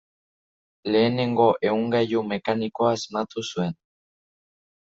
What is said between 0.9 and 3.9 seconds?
Lehenengo ehungailu mekanikoa asmatu zuen.